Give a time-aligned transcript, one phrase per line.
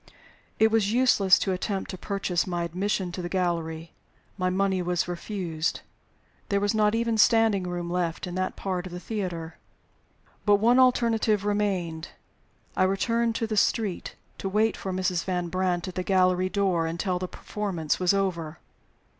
[0.57, 3.91] It was useless to attempt to purchase my admission to the gallery.
[4.35, 5.81] My money was refused.
[6.49, 9.59] There was not even standing room left in that part of the theater.
[10.43, 12.07] But one alternative remained.
[12.75, 15.23] I returned to the street, to wait for Mrs.
[15.23, 18.57] Van Brandt at the gallery door until the performance was over.